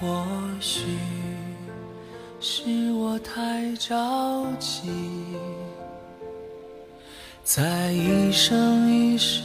[0.00, 0.24] 或
[0.60, 0.80] 许
[2.40, 4.88] 是我太着急，
[7.44, 9.42] 在一生一世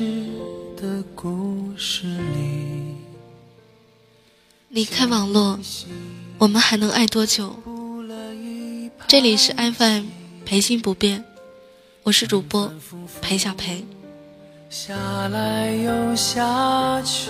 [0.78, 2.96] 的故事里。
[4.70, 5.60] 离开网络，
[6.38, 7.54] 我们还能爱多久？
[9.10, 10.06] 这里是 FM
[10.46, 11.26] 陪心不变，
[12.04, 12.72] 我是主播
[13.22, 13.84] 裴小培。
[14.70, 17.30] 下来又下去，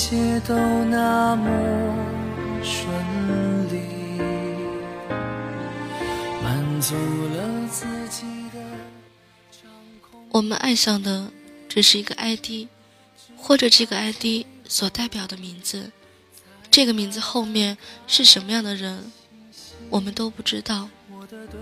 [0.00, 1.50] 切都那么
[2.62, 2.88] 顺
[3.68, 3.80] 利，
[10.30, 11.32] 我们爱上的
[11.68, 12.68] 只是一个 ID，
[13.36, 15.90] 或者这个 ID 所代表的名字。
[16.70, 17.76] 这个名字后面
[18.06, 19.10] 是什么样的人，
[19.90, 20.88] 我们都不知道。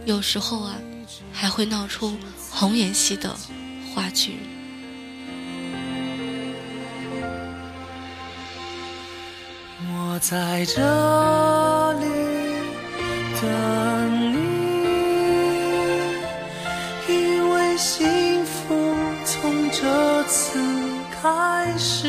[0.04, 0.76] 有时候啊，
[1.32, 2.14] 还会闹出
[2.50, 3.34] 红颜系的
[3.94, 4.36] 话剧。
[10.16, 10.80] 我在这
[12.00, 12.06] 里
[13.38, 14.38] 等你，
[17.06, 18.94] 因为幸福
[19.26, 20.58] 从这次
[21.20, 22.08] 开始。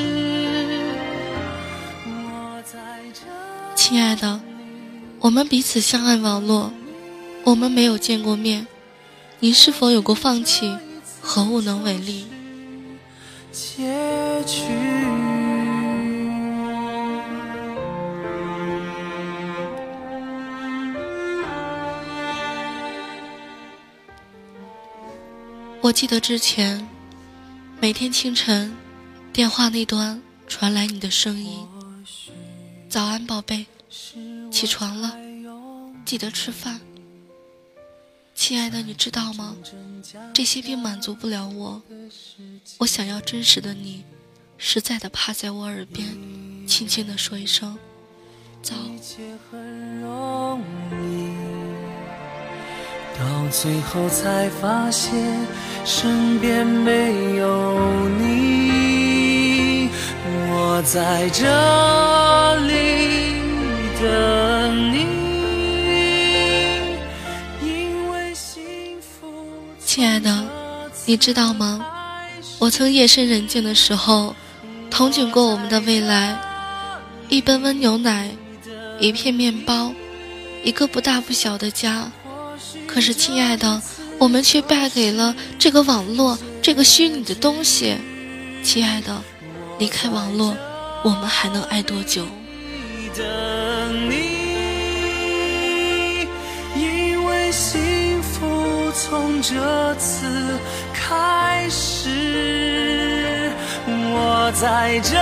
[2.06, 2.80] 我在
[3.14, 3.20] 这
[3.76, 4.40] 亲爱的，
[5.20, 6.72] 我们彼此相爱网络，
[7.44, 8.68] 我们没有见过面，
[9.42, 10.78] 你是否有过放弃
[11.20, 12.26] 和无能为力？
[13.52, 14.62] 结局。
[25.88, 26.86] 我记得之前，
[27.80, 28.76] 每天清晨，
[29.32, 31.66] 电话那端传来你的声音
[32.90, 33.66] ：“早安，宝贝，
[34.52, 35.18] 起床了，
[36.04, 36.82] 记得吃饭。”
[38.36, 39.56] 亲爱的，你知道吗？
[40.34, 41.82] 这些并满足不了我，
[42.80, 44.04] 我想要真实的你，
[44.58, 46.06] 实在的趴在我耳边，
[46.68, 47.78] 轻轻的说一声
[48.62, 48.76] “早”。
[53.20, 55.14] 到最后才发现
[55.84, 57.80] 身边没有
[58.20, 59.90] 你。
[60.50, 61.46] 我在这
[62.68, 62.74] 里
[64.00, 65.08] 等你，
[67.62, 68.62] 因为幸
[69.02, 69.28] 福。
[69.84, 70.46] 亲爱的，
[71.06, 71.84] 你知道吗？
[72.60, 74.36] 我曾夜深人静的时候，
[74.92, 76.38] 憧憬过我们的未来，
[77.30, 78.30] 一杯温牛奶，
[79.00, 79.92] 一片面包，
[80.64, 82.12] 一个不大不小的家。
[82.98, 83.80] 可是，亲爱的，
[84.18, 87.96] 我们却败给了这个网络，这个虚拟的东西。
[88.64, 89.22] 亲爱的，
[89.78, 90.58] 离开网络，
[91.04, 92.26] 我们还能爱多久？
[93.16, 94.16] 等你，
[96.76, 100.58] 因为幸福从这次
[100.92, 103.52] 开始，
[103.86, 105.14] 我在这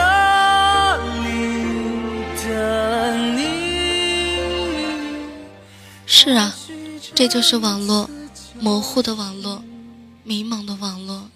[1.26, 1.28] 里
[2.42, 3.44] 等你。
[6.06, 6.56] 是啊，
[7.16, 8.10] 这就是网络，
[8.60, 9.64] 模糊的网络，
[10.26, 11.30] 迷茫的网络，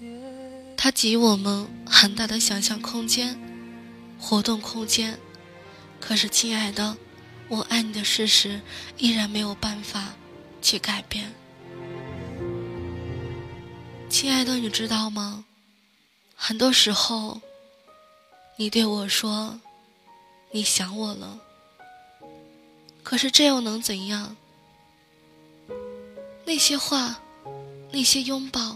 [0.75, 3.39] 它给予我们很大的想象空间、
[4.19, 5.17] 活动空间。
[6.01, 6.97] 可是，亲爱的，
[7.47, 8.59] 我爱你的事实
[8.97, 10.15] 依然没有办法
[10.61, 11.33] 去改变。
[14.09, 15.45] 亲爱的，你知道吗？
[16.35, 17.39] 很多时候，
[18.57, 19.57] 你对我说
[20.51, 21.39] 你想我了，
[23.01, 24.35] 可是这又能怎样？
[26.49, 27.15] 那些话，
[27.91, 28.75] 那些拥抱，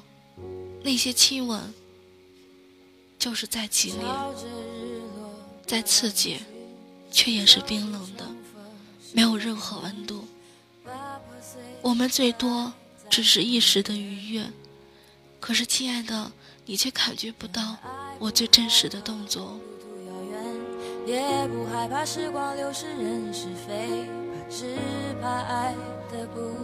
[0.84, 1.60] 那些亲吻，
[3.18, 4.06] 就是再激烈、
[5.66, 6.38] 再刺激，
[7.12, 8.24] 却也是冰冷的，
[9.12, 10.24] 没有任何温度。
[11.82, 12.72] 我们最多
[13.10, 14.46] 只是一时的愉悦，
[15.40, 16.32] 可是亲爱的，
[16.68, 17.76] 你却感觉不到
[18.20, 19.60] 我最真实的动作。
[21.08, 24.08] 也不害怕时光流逝人是非，
[24.48, 24.78] 只
[25.20, 25.74] 怕爱
[26.12, 26.56] 的不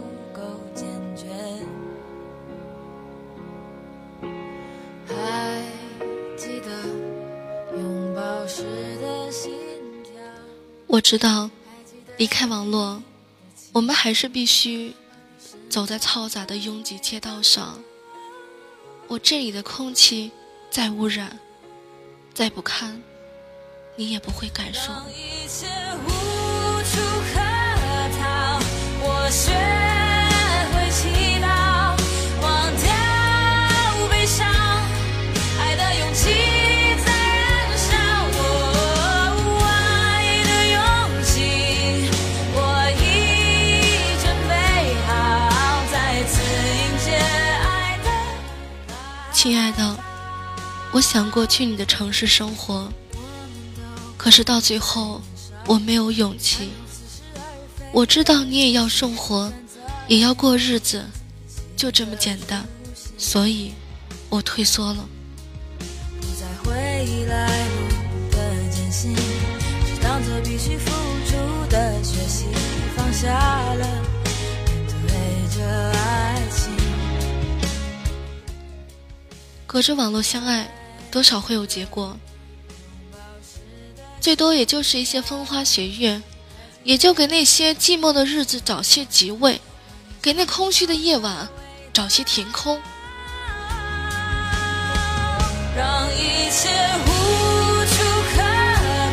[10.86, 11.48] 我知道，
[12.16, 13.02] 离开网络，
[13.72, 14.92] 我们还是必须
[15.68, 17.78] 走在嘈杂的拥挤街道上。
[19.06, 20.30] 我这里的空气
[20.70, 21.38] 再污染，
[22.34, 23.00] 再不堪，
[23.96, 24.92] 你也不会感受。
[25.08, 25.66] 一切
[26.04, 26.08] 无
[26.82, 27.00] 处
[27.32, 27.38] 可
[28.18, 28.60] 逃，
[29.02, 29.52] 我学
[49.42, 49.96] 亲爱的，
[50.92, 52.92] 我想过去你的城市生活，
[54.18, 55.22] 可是到最后，
[55.64, 56.68] 我没有勇气。
[57.90, 59.50] 我知道你也要生活，
[60.08, 61.02] 也要过日子，
[61.74, 62.66] 就这么简单，
[63.16, 63.72] 所以，
[64.28, 65.08] 我退缩了。
[70.02, 70.90] 当作必须付
[71.24, 72.44] 出的学习，
[72.94, 73.99] 放下了，
[79.72, 80.68] 隔着网络相爱，
[81.12, 82.16] 多少会有结果，
[84.20, 86.20] 最多也就是一些风花雪月，
[86.82, 89.60] 也就给那些寂寞的日子找些吉味，
[90.20, 91.48] 给那空虚的夜晚
[91.92, 92.82] 找些填空。
[95.76, 96.68] 让一切
[97.06, 97.08] 无
[97.86, 98.02] 处
[98.34, 98.42] 可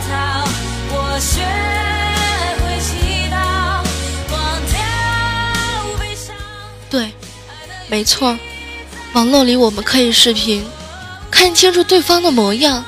[0.10, 0.44] 逃，
[0.90, 1.46] 我学
[2.64, 3.38] 会祈祷，
[4.34, 6.36] 忘掉悲伤。
[6.90, 7.14] 对，
[7.92, 8.36] 没错，
[9.14, 10.66] 网络里我们可以视频，
[11.32, 12.84] 看清楚对方的模样，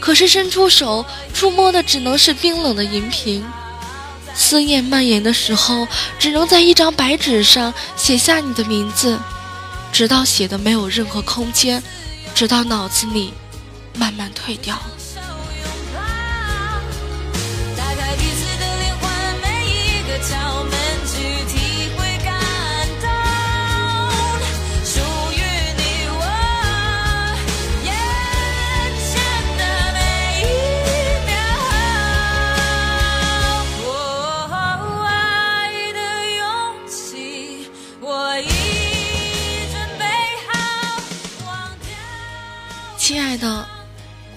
[0.00, 3.44] 可是伸出手触摸的只能是冰冷的荧屏。
[4.34, 5.86] 思念蔓延的时候，
[6.18, 9.18] 只能在一张白纸上写下你的名字，
[9.92, 11.82] 直到写的没有任何空间，
[12.34, 13.32] 直到脑子里
[13.94, 14.76] 慢慢退掉。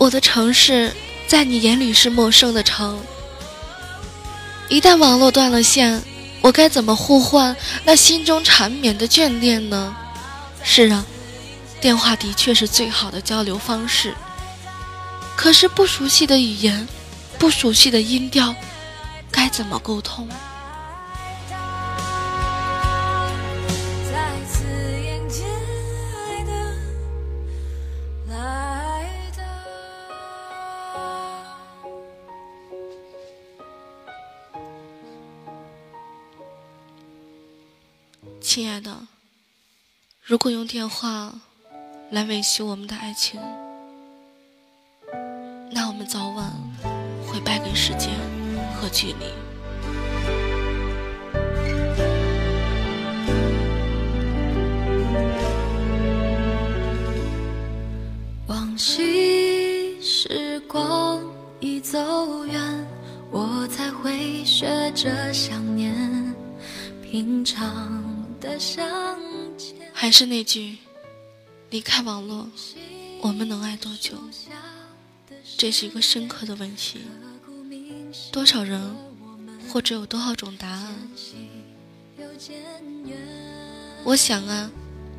[0.06, 0.94] 我的城市
[1.26, 3.00] 在你眼里是陌生的城。
[4.70, 6.00] 一旦网络断了线，
[6.42, 9.96] 我该怎么呼唤那心中缠绵的眷恋呢？
[10.64, 11.04] 是啊，
[11.82, 14.14] 电话的确是最好的交流方式。
[15.36, 16.88] 可是不熟悉的语言，
[17.40, 18.54] 不熟悉的音调，
[19.32, 20.30] 该怎么沟通？
[38.56, 39.06] 亲爱的，
[40.24, 41.36] 如果用电话
[42.10, 43.38] 来维系我们的爱情，
[45.74, 46.54] 那我们早晚
[47.28, 48.12] 会败给时间
[48.80, 49.26] 和距离。
[58.48, 61.22] 往昔时光
[61.60, 62.88] 已走远，
[63.30, 65.94] 我才会学着想念，
[67.04, 68.05] 平常。
[69.94, 70.78] 还是那句，
[71.70, 72.48] 离开网络，
[73.22, 74.14] 我们能爱多久？
[75.58, 77.02] 这是一个深刻的问题。
[78.32, 78.82] 多少人，
[79.70, 80.96] 或者有多少种答案？
[84.04, 84.70] 我想啊，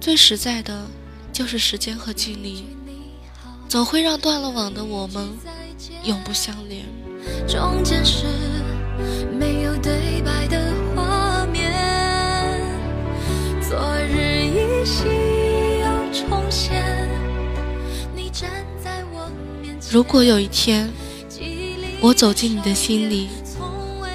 [0.01, 0.87] 最实在的，
[1.33, 2.65] 就是时间和距离，
[3.69, 5.29] 总会让断了网的我们
[6.05, 6.85] 永不相连。
[7.49, 8.25] 中间是
[9.39, 10.73] 没有对白的
[13.77, 15.05] 昨日依稀
[15.81, 16.83] 又重现。
[18.15, 18.51] 你站
[18.83, 19.31] 在我
[19.61, 20.91] 面前，如果有一天
[22.01, 23.29] 我走进你的心里，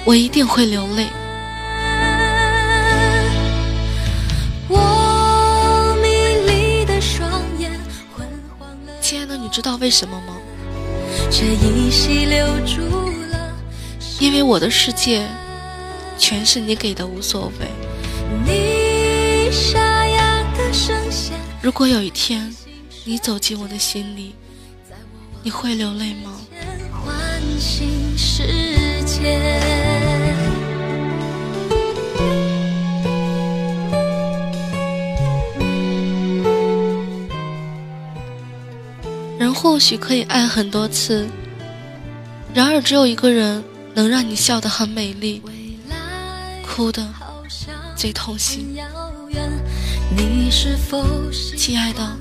[0.04, 1.06] 我一定会流泪。
[4.66, 6.08] 我迷
[6.50, 7.70] 离的双眼，
[8.16, 8.26] 昏
[8.58, 10.34] 黄了，亲爱的，你知道为什么吗？
[14.18, 15.24] 因为我的世界
[16.18, 17.68] 全是你给的无所谓。
[18.44, 18.71] 你。
[21.60, 22.52] 如果有一天
[23.04, 24.34] 你走进我的心里，
[25.42, 26.40] 你会流泪吗？
[26.90, 29.38] 唤醒世界。
[39.38, 41.28] 人或许可以爱很多次，
[42.52, 43.62] 然而只有一个人
[43.94, 45.40] 能让你笑得很美丽，
[46.66, 47.06] 哭的
[47.96, 48.76] 最痛心。
[51.56, 52.16] 亲爱的，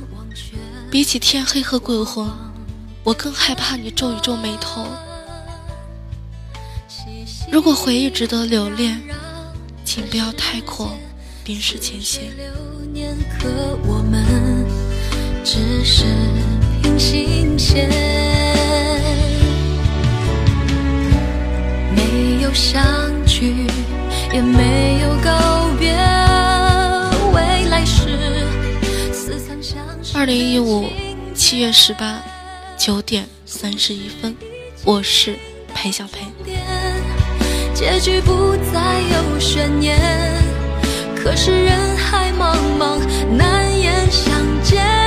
[0.90, 2.30] 比起天黑和鬼魂，
[3.04, 4.86] 我更害怕你皱一皱眉头。
[7.52, 9.02] 如果回忆值得留恋，
[9.84, 10.96] 请不要太过
[11.44, 12.32] 冰释前嫌。
[13.40, 13.50] 可
[13.86, 14.24] 我们
[15.44, 16.06] 只是
[16.82, 17.90] 平行线，
[21.96, 22.82] 没有相
[23.26, 23.66] 聚，
[24.32, 25.94] 也没有告别，
[30.16, 30.90] 二零一五
[31.36, 32.20] 七月十八
[32.80, 34.36] 九点三十一分，
[34.84, 35.38] 我是
[35.74, 36.22] 裴小裴。
[37.74, 40.00] 结局不再有悬念，
[41.16, 43.00] 可是人海茫茫，
[43.38, 45.01] 难言相见。